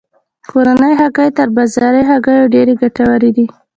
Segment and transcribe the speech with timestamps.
[0.49, 3.45] کورنۍ هګۍ تر بازاري هګیو ډیرې ګټورې دي.